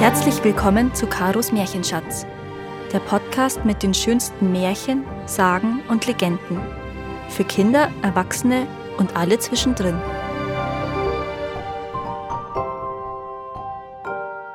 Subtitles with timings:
[0.00, 2.24] Herzlich willkommen zu Karos Märchenschatz,
[2.90, 6.58] der Podcast mit den schönsten Märchen, Sagen und Legenden.
[7.28, 8.66] Für Kinder, Erwachsene
[8.96, 10.00] und alle zwischendrin.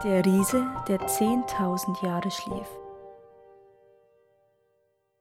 [0.03, 2.67] Der Riese, der 10.000 Jahre schlief.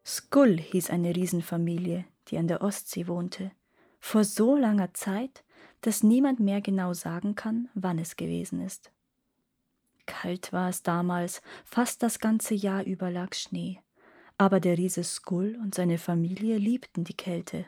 [0.07, 3.51] Skull hieß eine Riesenfamilie, die an der Ostsee wohnte.
[4.01, 5.45] Vor so langer Zeit,
[5.83, 8.94] dass niemand mehr genau sagen kann, wann es gewesen ist.
[10.07, 13.81] Kalt war es damals, fast das ganze Jahr über lag Schnee.
[14.37, 17.67] Aber der Riese Skull und seine Familie liebten die Kälte.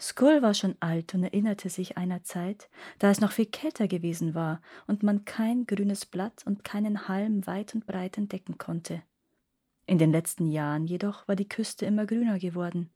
[0.00, 2.68] Skull war schon alt und erinnerte sich einer Zeit,
[3.00, 7.46] da es noch viel kälter gewesen war und man kein grünes Blatt und keinen Halm
[7.48, 9.02] weit und breit entdecken konnte.
[9.86, 12.90] In den letzten Jahren jedoch war die Küste immer grüner geworden.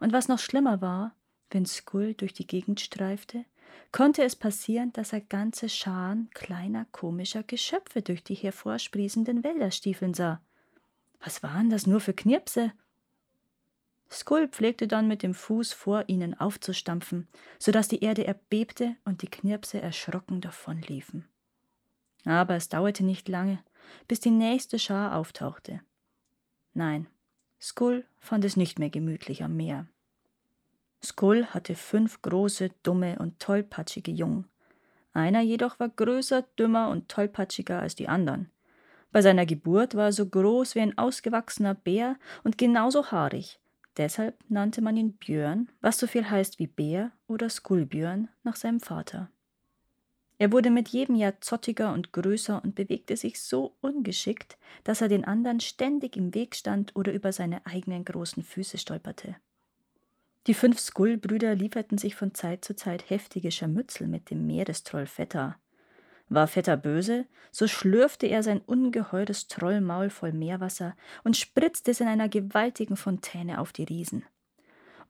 [0.00, 1.14] Und was noch schlimmer war,
[1.50, 3.44] wenn Skull durch die Gegend streifte,
[3.92, 10.14] konnte es passieren, dass er ganze Scharen kleiner komischer Geschöpfe durch die hervorsprießenden Wälder stiefeln
[10.14, 10.40] sah.
[11.20, 12.72] Was waren das nur für Knirpse?
[14.10, 19.22] Skull pflegte dann mit dem Fuß vor ihnen aufzustampfen, so dass die Erde erbebte und
[19.22, 21.28] die Knirpse erschrocken davonliefen.
[22.24, 23.58] Aber es dauerte nicht lange,
[24.06, 25.80] bis die nächste Schar auftauchte.
[26.72, 27.06] Nein,
[27.60, 29.86] Skull fand es nicht mehr gemütlich am Meer.
[31.04, 34.46] Skull hatte fünf große, dumme und tollpatschige Jungen.
[35.12, 38.50] Einer jedoch war größer, dümmer und tollpatschiger als die anderen.
[39.10, 43.58] Bei seiner Geburt war er so groß wie ein ausgewachsener Bär und genauso haarig.
[43.96, 48.80] Deshalb nannte man ihn Björn, was so viel heißt wie Bär oder Skullbjörn nach seinem
[48.80, 49.30] Vater.
[50.40, 55.08] Er wurde mit jedem Jahr zottiger und größer und bewegte sich so ungeschickt, dass er
[55.08, 59.34] den anderen ständig im Weg stand oder über seine eigenen großen Füße stolperte.
[60.48, 65.56] Die fünf Skull-Brüder lieferten sich von Zeit zu Zeit heftige Scharmützel mit dem Meerestroll Vetter.
[66.30, 72.08] War Vetter böse, so schlürfte er sein ungeheures Trollmaul voll Meerwasser und spritzte es in
[72.08, 74.24] einer gewaltigen Fontäne auf die Riesen.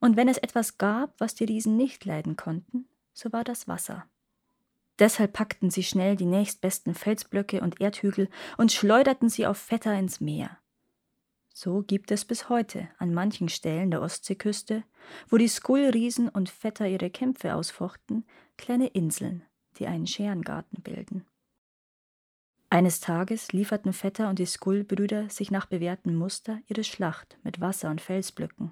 [0.01, 4.05] Und wenn es etwas gab, was die Riesen nicht leiden konnten, so war das Wasser.
[4.99, 10.19] Deshalb packten sie schnell die nächstbesten Felsblöcke und Erdhügel und schleuderten sie auf Vetter ins
[10.19, 10.57] Meer.
[11.61, 14.85] So gibt es bis heute an manchen Stellen der Ostseeküste,
[15.27, 18.23] wo die Skullriesen und Vetter ihre Kämpfe ausfochten,
[18.57, 19.43] kleine Inseln,
[19.77, 21.25] die einen Scherengarten bilden.
[22.69, 27.89] Eines Tages lieferten Vetter und die Skullbrüder sich nach bewährtem Muster ihre Schlacht mit Wasser
[27.89, 28.71] und Felsblöcken.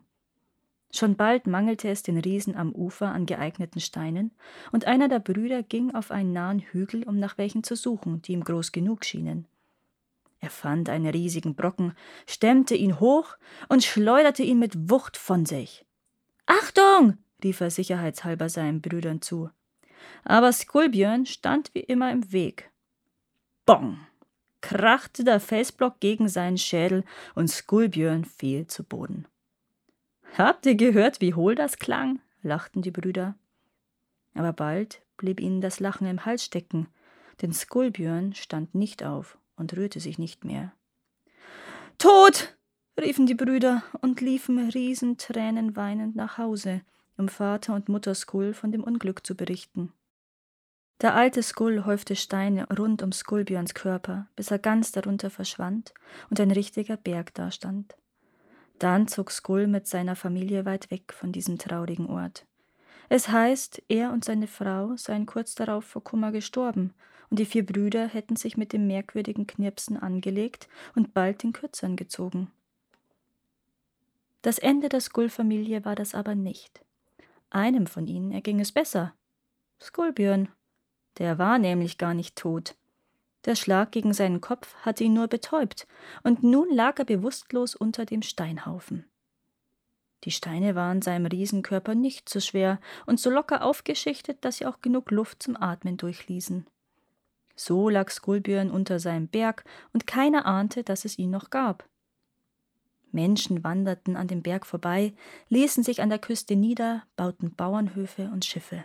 [0.90, 4.32] Schon bald mangelte es den Riesen am Ufer an geeigneten Steinen,
[4.72, 8.32] und einer der Brüder ging auf einen nahen Hügel, um nach welchen zu suchen, die
[8.32, 9.46] ihm groß genug schienen.
[10.40, 11.94] Er fand einen riesigen Brocken,
[12.28, 13.38] stemmte ihn hoch
[13.70, 15.86] und schleuderte ihn mit Wucht von sich.
[16.46, 17.18] Achtung!
[17.44, 19.50] rief er sicherheitshalber seinen Brüdern zu.
[20.24, 22.72] Aber Skulbjörn stand wie immer im Weg.
[23.66, 24.00] Bong!
[24.62, 27.04] krachte der Felsblock gegen seinen Schädel
[27.36, 29.28] und Skulbjörn fiel zu Boden.
[30.38, 32.20] Habt ihr gehört, wie hohl das klang?
[32.42, 33.36] lachten die Brüder.
[34.34, 36.88] Aber bald blieb ihnen das Lachen im Hals stecken,
[37.42, 40.72] denn Skulbjörn stand nicht auf und rührte sich nicht mehr.
[41.98, 42.58] Tod!
[43.00, 46.82] riefen die Brüder und liefen Riesentränen weinend nach Hause,
[47.18, 49.92] um Vater und Mutter Skull von dem Unglück zu berichten.
[51.02, 55.94] Der alte Skull häufte Steine rund um Skullbjörns Körper, bis er ganz darunter verschwand
[56.32, 57.96] und ein richtiger Berg dastand.
[58.80, 62.48] Dann zog Skull mit seiner Familie weit weg von diesem traurigen Ort.
[63.10, 66.94] Es heißt, er und seine Frau seien kurz darauf vor Kummer gestorben
[67.30, 71.96] und die vier Brüder hätten sich mit dem merkwürdigen Knirpsen angelegt und bald den Kürzern
[71.96, 72.52] gezogen.
[74.42, 76.82] Das Ende der Skull-Familie war das aber nicht.
[77.50, 79.14] Einem von ihnen erging es besser.
[79.82, 80.50] Skullbjörn.
[81.18, 82.76] Der war nämlich gar nicht tot.
[83.46, 85.88] Der Schlag gegen seinen Kopf hatte ihn nur betäubt,
[86.24, 89.06] und nun lag er bewusstlos unter dem Steinhaufen.
[90.24, 94.82] Die Steine waren seinem Riesenkörper nicht so schwer und so locker aufgeschichtet, dass sie auch
[94.82, 96.66] genug Luft zum Atmen durchließen.
[97.56, 99.64] So lag Skulbjörn unter seinem Berg,
[99.94, 101.88] und keiner ahnte, dass es ihn noch gab.
[103.12, 105.14] Menschen wanderten an dem Berg vorbei,
[105.50, 108.84] ließen sich an der Küste nieder, bauten Bauernhöfe und Schiffe.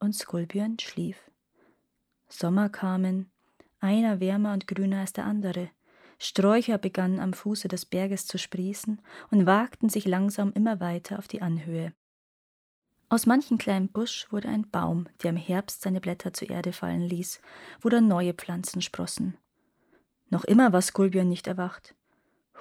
[0.00, 1.30] Und Skulbjörn schlief.
[2.28, 3.30] Sommer kamen,
[3.80, 5.70] einer wärmer und grüner als der andere.
[6.22, 9.00] Sträucher begannen am Fuße des Berges zu sprießen
[9.30, 11.94] und wagten sich langsam immer weiter auf die Anhöhe.
[13.08, 17.00] Aus manchem kleinen Busch wurde ein Baum, der im Herbst seine Blätter zur Erde fallen
[17.00, 17.40] ließ,
[17.80, 19.38] wo dann neue Pflanzen sprossen.
[20.28, 21.94] Noch immer war Skulbjörn nicht erwacht.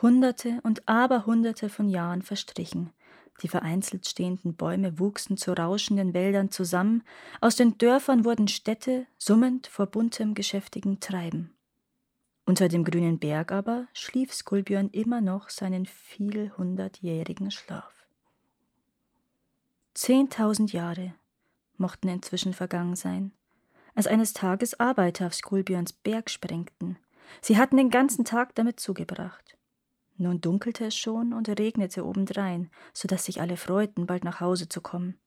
[0.01, 2.91] Hunderte und Aberhunderte von Jahren verstrichen.
[3.44, 7.03] Die vereinzelt stehenden Bäume wuchsen zu rauschenden Wäldern zusammen,
[7.41, 11.53] aus den Dörfern wurden Städte, summend vor buntem, geschäftigen Treiben.
[12.50, 18.07] Unter dem grünen Berg aber schlief Skulbjörn immer noch seinen vielhundertjährigen Schlaf.
[19.94, 21.13] Zehntausend Jahre
[21.78, 23.34] mochten inzwischen vergangen sein,
[23.94, 26.98] als eines Tages Arbeiter auf Skulbjörns Berg sprengten.
[27.40, 29.56] Sie hatten den ganzen Tag damit zugebracht.
[30.18, 34.68] Nun dunkelte es schon und regnete obendrein, so dass sich alle freuten, bald nach Hause
[34.68, 35.19] zu kommen.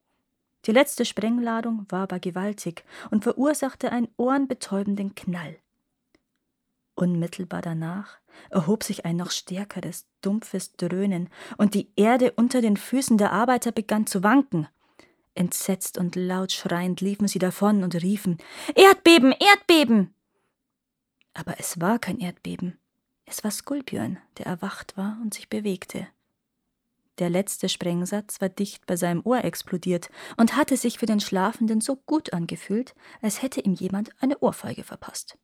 [0.66, 5.60] Die letzte Sprengladung war aber gewaltig und verursachte einen ohrenbetäubenden Knall.
[6.94, 8.18] Unmittelbar danach
[8.50, 13.72] erhob sich ein noch stärkeres, dumpfes Dröhnen, und die Erde unter den Füßen der Arbeiter
[13.72, 14.68] begann zu wanken.
[15.34, 18.36] Entsetzt und laut schreiend liefen sie davon und riefen
[18.74, 20.14] Erdbeben, Erdbeben.
[21.32, 22.78] Aber es war kein Erdbeben.
[23.24, 26.06] Es war Skulpion, der erwacht war und sich bewegte.
[27.18, 31.80] Der letzte Sprengsatz war dicht bei seinem Ohr explodiert und hatte sich für den Schlafenden
[31.80, 35.38] so gut angefühlt, als hätte ihm jemand eine Ohrfeige verpasst.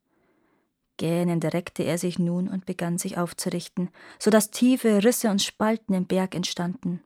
[0.98, 5.94] Gähnend reckte er sich nun und begann sich aufzurichten, so dass tiefe Risse und Spalten
[5.94, 7.02] im Berg entstanden.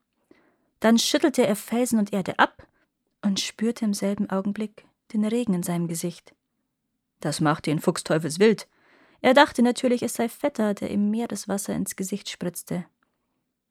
[0.80, 2.66] Dann schüttelte er Felsen und Erde ab
[3.20, 6.34] und spürte im selben Augenblick den Regen in seinem Gesicht.
[7.20, 8.66] Das machte ihn fuchsteufelswild.
[9.20, 12.86] Er dachte natürlich, es sei Vetter, der ihm Meereswasser ins Gesicht spritzte.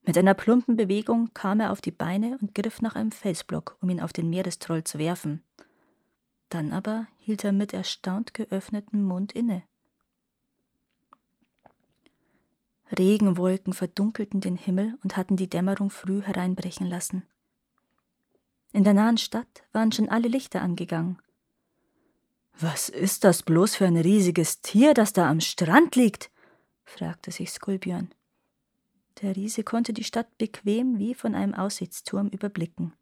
[0.04, 3.90] Mit einer plumpen Bewegung kam er auf die Beine und griff nach einem Felsblock, um
[3.90, 5.44] ihn auf den Meerestroll zu werfen.
[6.50, 9.64] Dann aber hielt er mit erstaunt geöffnetem Mund inne.
[12.98, 17.24] Regenwolken verdunkelten den Himmel und hatten die Dämmerung früh hereinbrechen lassen.
[18.74, 21.20] In der nahen Stadt waren schon alle Lichter angegangen.
[22.60, 26.32] Was ist das bloß für ein riesiges Tier, das da am Strand liegt?
[26.84, 28.14] fragte sich Skulbjörn.
[29.22, 32.94] Der Riese konnte die Stadt bequem wie von einem Aussichtsturm überblicken.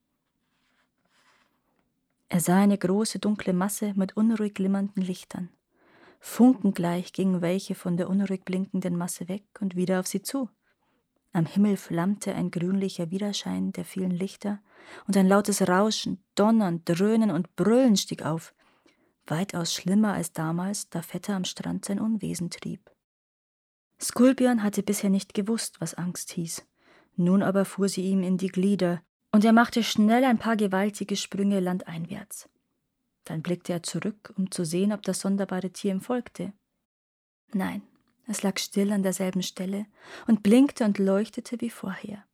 [2.30, 5.50] Er sah eine große dunkle Masse mit unruhig glimmernden Lichtern.
[6.20, 10.50] Funkengleich gingen welche von der unruhig blinkenden Masse weg und wieder auf sie zu.
[11.32, 14.60] Am Himmel flammte ein grünlicher Widerschein der vielen Lichter,
[15.08, 18.56] und ein lautes Rauschen, Donnern, Dröhnen und Brüllen stieg auf,
[19.28, 22.90] weitaus schlimmer als damals, da Vetter am Strand sein Unwesen trieb.
[24.02, 26.66] Skulpion hatte bisher nicht gewusst, was Angst hieß.
[27.16, 29.02] Nun aber fuhr sie ihm in die Glieder,
[29.32, 32.50] und er machte schnell ein paar gewaltige Sprünge landeinwärts.
[33.30, 36.52] Dann blickte er zurück, um zu sehen, ob das sonderbare Tier ihm folgte.
[37.54, 37.84] Nein,
[38.26, 39.86] es lag still an derselben Stelle
[40.26, 42.26] und blinkte und leuchtete wie vorher.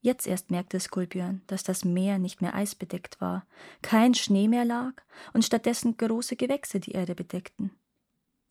[0.00, 3.44] Jetzt erst merkte Skulpion, dass das Meer nicht mehr eisbedeckt war,
[3.82, 4.94] kein Schnee mehr lag
[5.34, 7.70] und stattdessen große Gewächse die Erde bedeckten.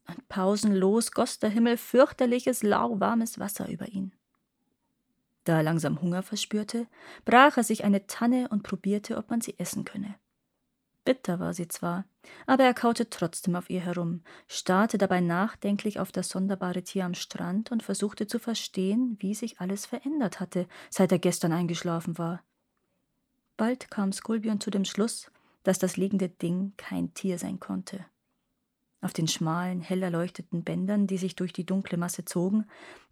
[0.08, 4.14] Und pausenlos goss der Himmel fürchterliches, lauwarmes Wasser über ihn.
[5.46, 6.86] Da er langsam Hunger verspürte,
[7.26, 10.14] brach er sich eine Tanne und probierte, ob man sie essen könne.
[11.10, 12.06] Bitter war sie zwar,
[12.46, 17.16] aber er kaute trotzdem auf ihr herum, starrte dabei nachdenklich auf das sonderbare Tier am
[17.16, 22.44] Strand und versuchte zu verstehen, wie sich alles verändert hatte, seit er gestern eingeschlafen war.
[23.58, 25.32] Bald kam Skulbion zu dem Schluss,
[25.64, 28.06] dass das liegende Ding kein Tier sein konnte.
[29.02, 32.66] Auf den schmalen, hell erleuchteten Bändern, die sich durch die dunkle Masse zogen,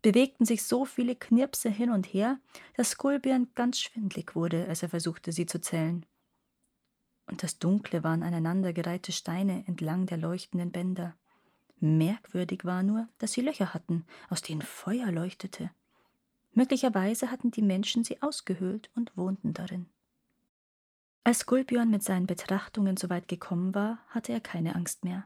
[0.04, 2.38] bewegten sich so viele Knirpse hin und her,
[2.76, 6.06] dass Skulbion ganz schwindlig wurde, als er versuchte, sie zu zählen
[7.28, 11.16] und das Dunkle waren aneinandergereihte Steine entlang der leuchtenden Bänder.
[11.80, 15.70] Merkwürdig war nur, dass sie Löcher hatten, aus denen Feuer leuchtete.
[16.54, 19.86] Möglicherweise hatten die Menschen sie ausgehöhlt und wohnten darin.
[21.24, 25.26] Als Gulbjörn mit seinen Betrachtungen so weit gekommen war, hatte er keine Angst mehr.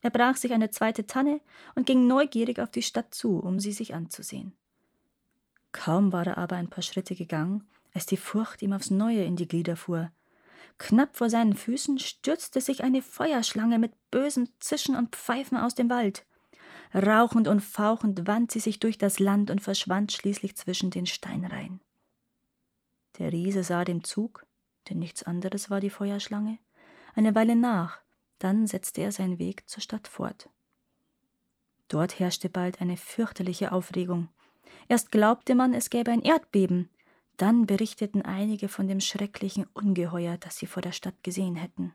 [0.00, 1.40] Er brach sich eine zweite Tanne
[1.74, 4.52] und ging neugierig auf die Stadt zu, um sie sich anzusehen.
[5.72, 9.34] Kaum war er aber ein paar Schritte gegangen, als die Furcht ihm aufs Neue in
[9.36, 10.12] die Glieder fuhr,
[10.78, 15.88] Knapp vor seinen Füßen stürzte sich eine Feuerschlange mit bösem Zischen und Pfeifen aus dem
[15.88, 16.26] Wald.
[16.94, 21.80] Rauchend und fauchend wand sie sich durch das Land und verschwand schließlich zwischen den Steinreihen.
[23.18, 24.46] Der Riese sah dem Zug,
[24.88, 26.58] denn nichts anderes war die Feuerschlange,
[27.14, 28.00] eine Weile nach,
[28.38, 30.48] dann setzte er seinen Weg zur Stadt fort.
[31.88, 34.28] Dort herrschte bald eine fürchterliche Aufregung.
[34.88, 36.90] Erst glaubte man, es gäbe ein Erdbeben,
[37.36, 41.92] dann berichteten einige von dem schrecklichen Ungeheuer, das sie vor der Stadt gesehen hätten.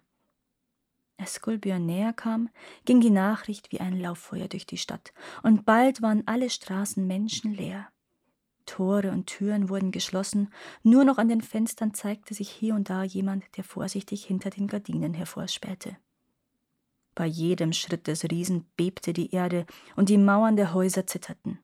[1.18, 2.50] Als Skulbjörn näher kam,
[2.86, 7.90] ging die Nachricht wie ein Lauffeuer durch die Stadt, und bald waren alle Straßen menschenleer.
[8.66, 10.54] Tore und Türen wurden geschlossen,
[10.84, 14.68] nur noch an den Fenstern zeigte sich hier und da jemand, der vorsichtig hinter den
[14.68, 15.98] Gardinen hervorspähte.
[17.16, 19.66] Bei jedem Schritt des Riesen bebte die Erde
[19.98, 21.60] und die Mauern der Häuser zitterten.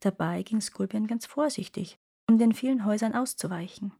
[0.00, 3.92] Dabei ging Skulbjörn ganz vorsichtig, um den vielen Häusern auszuweichen.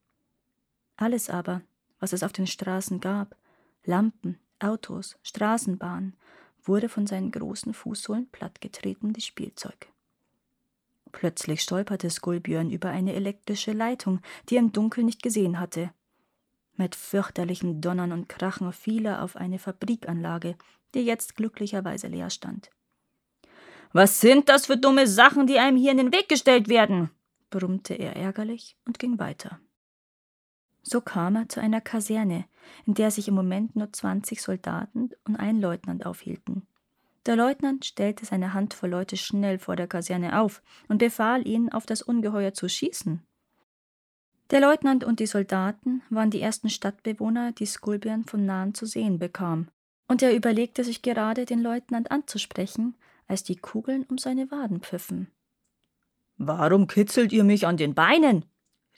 [0.97, 1.63] Alles aber,
[2.01, 3.37] was es auf den Straßen gab,
[3.85, 6.17] Lampen, Autos, Straßenbahnen,
[6.63, 9.89] wurde von seinen großen Fußsohlen plattgetreten wie Spielzeug.
[11.13, 15.93] Plötzlich stolperte Skulbjörn über eine elektrische Leitung, die er im Dunkeln nicht gesehen hatte.
[16.75, 20.57] Mit fürchterlichen Donnern und Krachen fiel er auf eine Fabrikanlage,
[20.95, 22.71] die jetzt glücklicherweise leer stand.
[23.93, 27.11] Was sind das für dumme Sachen, die einem hier in den Weg gestellt werden?
[27.57, 29.59] Brummte er ärgerlich und ging weiter.
[30.83, 32.45] So kam er zu einer Kaserne,
[32.85, 36.67] in der sich im Moment nur zwanzig Soldaten und ein Leutnant aufhielten.
[37.25, 41.87] Der Leutnant stellte seine Handvoll Leute schnell vor der Kaserne auf und befahl ihnen, auf
[41.87, 43.23] das Ungeheuer zu schießen.
[44.51, 49.19] Der Leutnant und die Soldaten waren die ersten Stadtbewohner, die Skulbian von nahen zu sehen
[49.19, 49.69] bekam,
[50.07, 52.97] und er überlegte sich gerade, den Leutnant anzusprechen,
[53.27, 55.33] als die Kugeln um seine Waden pfiffen.
[56.39, 58.45] Warum kitzelt ihr mich an den Beinen?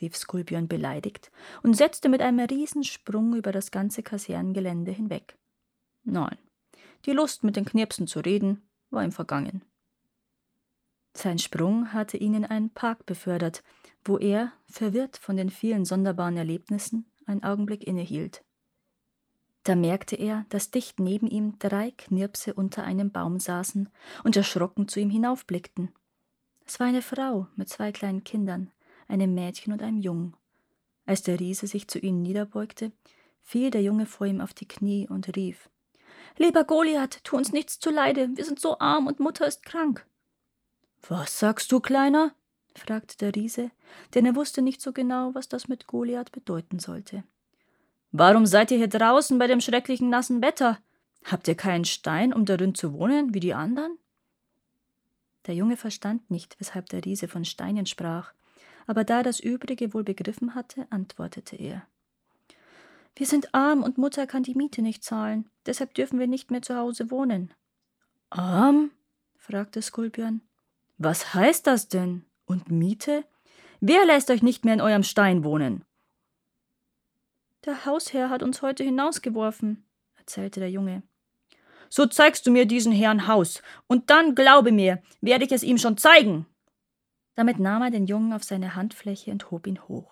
[0.00, 1.30] rief Skulbion beleidigt
[1.62, 5.36] und setzte mit einem Riesensprung über das ganze Kasernengelände hinweg.
[6.04, 6.38] Nein,
[7.04, 9.62] die Lust, mit den Knirpsen zu reden, war ihm vergangen.
[11.14, 13.64] Sein Sprung hatte ihn in einen Park befördert,
[14.04, 18.44] wo er, verwirrt von den vielen sonderbaren Erlebnissen, einen Augenblick innehielt.
[19.64, 23.88] Da merkte er, dass dicht neben ihm drei Knirpse unter einem Baum saßen
[24.22, 25.92] und erschrocken zu ihm hinaufblickten.
[26.68, 28.70] Es war eine Frau mit zwei kleinen Kindern,
[29.08, 30.36] einem Mädchen und einem Jungen.
[31.06, 32.92] Als der Riese sich zu ihnen niederbeugte,
[33.40, 35.70] fiel der Junge vor ihm auf die Knie und rief
[36.36, 40.06] Lieber Goliath, tu uns nichts zuleide, wir sind so arm und Mutter ist krank.
[41.08, 42.34] Was sagst du, Kleiner?
[42.74, 43.70] fragte der Riese,
[44.14, 47.24] denn er wusste nicht so genau, was das mit Goliath bedeuten sollte.
[48.12, 50.78] Warum seid ihr hier draußen bei dem schrecklichen nassen Wetter?
[51.24, 53.96] Habt ihr keinen Stein, um darin zu wohnen, wie die anderen?
[55.48, 58.34] Der Junge verstand nicht, weshalb der Riese von Steinen sprach,
[58.86, 61.86] aber da er das Übrige wohl begriffen hatte, antwortete er.
[63.16, 66.60] Wir sind arm und Mutter kann die Miete nicht zahlen, deshalb dürfen wir nicht mehr
[66.60, 67.54] zu Hause wohnen.
[68.28, 68.90] Arm?
[69.36, 70.42] fragte Skulpion.
[70.98, 72.26] Was heißt das denn?
[72.44, 73.24] Und Miete?
[73.80, 75.82] Wer lässt euch nicht mehr in eurem Stein wohnen?
[77.64, 79.86] Der Hausherr hat uns heute hinausgeworfen,
[80.16, 81.02] erzählte der Junge.
[81.88, 85.78] So zeigst du mir diesen Herrn Haus, und dann, glaube mir, werde ich es ihm
[85.78, 86.46] schon zeigen.
[87.34, 90.10] Damit nahm er den Jungen auf seine Handfläche und hob ihn hoch.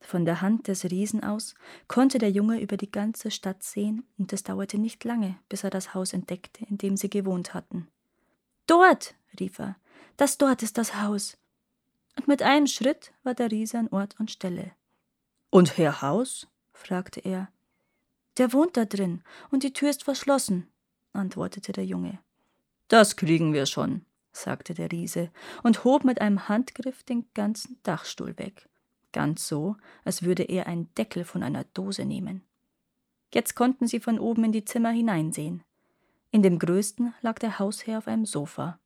[0.00, 1.54] Von der Hand des Riesen aus
[1.88, 5.70] konnte der Junge über die ganze Stadt sehen, und es dauerte nicht lange, bis er
[5.70, 7.88] das Haus entdeckte, in dem sie gewohnt hatten.
[8.66, 9.76] Dort, rief er,
[10.16, 11.36] das dort ist das Haus.
[12.16, 14.72] Und mit einem Schritt war der Riese an Ort und Stelle.
[15.50, 16.48] Und Herr Haus?
[16.72, 17.48] fragte er.
[18.38, 20.68] Der wohnt da drin, und die Tür ist verschlossen,
[21.12, 22.18] antwortete der Junge.
[22.88, 25.30] Das kriegen wir schon, sagte der Riese
[25.62, 28.68] und hob mit einem Handgriff den ganzen Dachstuhl weg,
[29.12, 32.42] ganz so, als würde er einen Deckel von einer Dose nehmen.
[33.32, 35.62] Jetzt konnten sie von oben in die Zimmer hineinsehen.
[36.30, 38.78] In dem größten lag der Hausherr auf einem Sofa.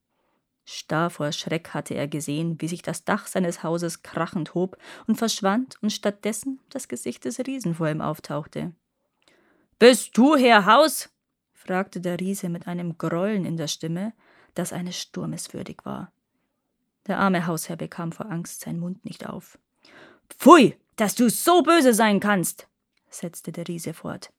[0.65, 4.77] Starr vor Schreck hatte er gesehen, wie sich das Dach seines Hauses krachend hob
[5.07, 8.73] und verschwand und stattdessen das Gesicht des Riesen vor ihm auftauchte.
[9.81, 11.09] Bist du Herr Haus?
[11.55, 14.13] fragte der Riese mit einem Grollen in der Stimme,
[14.53, 16.13] das eines Sturmes würdig war.
[17.07, 19.59] Der arme Hausherr bekam vor Angst seinen Mund nicht auf.
[20.29, 22.69] Pfui, dass du so böse sein kannst,
[23.09, 24.31] setzte der Riese fort.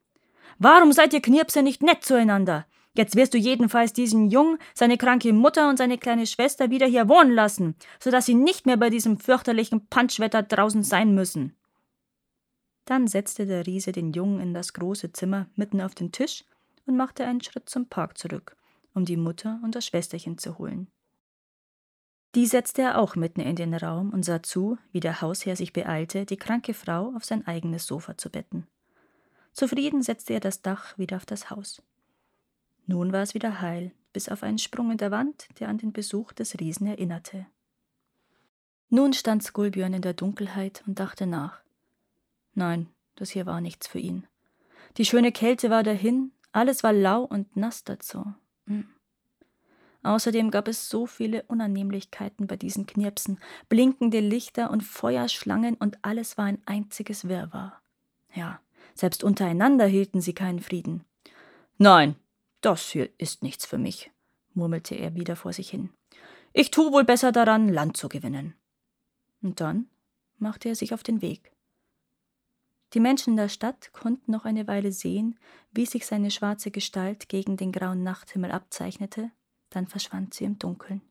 [0.60, 2.67] Warum seid ihr Knirpse nicht nett zueinander?
[2.93, 7.10] Jetzt wirst du jedenfalls diesen Jungen, seine kranke Mutter und seine kleine Schwester wieder hier
[7.10, 11.55] wohnen lassen, so dass sie nicht mehr bei diesem fürchterlichen Punschwetter draußen sein müssen.
[12.85, 16.43] Dann setzte der Riese den Jungen in das große Zimmer mitten auf den Tisch
[16.85, 18.55] und machte einen Schritt zum Park zurück,
[18.93, 20.88] um die Mutter und das Schwesterchen zu holen.
[22.33, 25.73] Die setzte er auch mitten in den Raum und sah zu, wie der Hausherr sich
[25.73, 28.67] beeilte, die kranke Frau auf sein eigenes Sofa zu betten.
[29.51, 31.81] Zufrieden setzte er das Dach wieder auf das Haus.
[32.85, 35.91] Nun war es wieder heil, bis auf einen Sprung in der Wand, der an den
[35.91, 37.45] Besuch des Riesen erinnerte.
[38.89, 41.61] Nun stand Skulbjörn in der Dunkelheit und dachte nach.
[42.53, 44.27] Nein, das hier war nichts für ihn.
[44.98, 48.34] Die schöne Kälte war dahin, alles war lau und nass dazu.
[48.67, 48.88] Hm.
[50.03, 53.39] Außerdem gab es so viele Unannehmlichkeiten bei diesen Knirpsen,
[53.70, 57.79] blinkende Lichter und Feuerschlangen und alles war ein einziges Wirrwarr.
[58.34, 58.60] Ja,
[58.96, 61.03] selbst untereinander hielten sie keinen Frieden.
[61.77, 62.15] Nein,
[62.62, 64.12] das hier ist nichts für mich,
[64.53, 65.89] murmelte er wieder vor sich hin.
[66.53, 68.55] Ich tu wohl besser daran, Land zu gewinnen.
[69.41, 69.88] Und dann
[70.38, 71.51] machte er sich auf den Weg.
[72.93, 75.39] Die Menschen der Stadt konnten noch eine Weile sehen,
[75.71, 79.31] wie sich seine schwarze Gestalt gegen den grauen Nachthimmel abzeichnete,
[79.69, 81.01] dann verschwand sie im Dunkeln.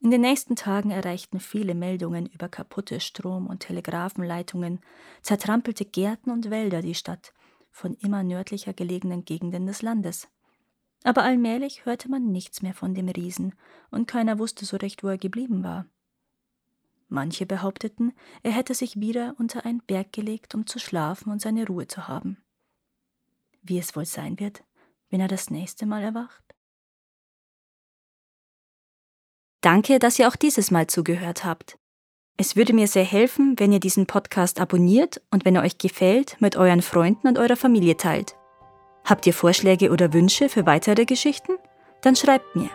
[0.00, 4.80] In den nächsten Tagen erreichten viele Meldungen über kaputte Strom- und Telegrafenleitungen,
[5.22, 7.32] zertrampelte Gärten und Wälder die Stadt,
[7.70, 10.28] von immer nördlicher gelegenen Gegenden des Landes.
[11.04, 13.54] Aber allmählich hörte man nichts mehr von dem Riesen,
[13.90, 15.86] und keiner wusste so recht, wo er geblieben war.
[17.08, 21.66] Manche behaupteten, er hätte sich wieder unter einen Berg gelegt, um zu schlafen und seine
[21.66, 22.38] Ruhe zu haben.
[23.62, 24.64] Wie es wohl sein wird,
[25.10, 26.42] wenn er das nächste Mal erwacht?
[29.60, 31.78] Danke, dass ihr auch dieses Mal zugehört habt.
[32.36, 36.36] Es würde mir sehr helfen, wenn ihr diesen Podcast abonniert und wenn er euch gefällt,
[36.40, 38.36] mit euren Freunden und eurer Familie teilt.
[39.04, 41.52] Habt ihr Vorschläge oder Wünsche für weitere Geschichten?
[42.02, 42.70] Dann schreibt mir.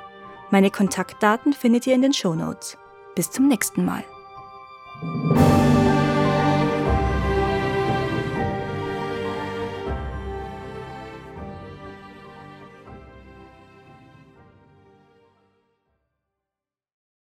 [0.49, 2.77] Meine Kontaktdaten findet ihr in den Show Notes.
[3.15, 4.03] Bis zum nächsten Mal.
[5.01, 5.58] Thank you.